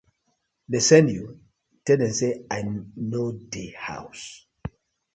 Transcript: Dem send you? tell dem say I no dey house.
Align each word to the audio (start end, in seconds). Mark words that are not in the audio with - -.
Dem 0.71 0.81
send 0.85 1.07
you? 1.15 1.25
tell 1.85 1.99
dem 2.01 2.13
say 2.19 2.31
I 2.57 2.59
no 3.13 3.23
dey 3.51 3.69
house. 3.87 4.25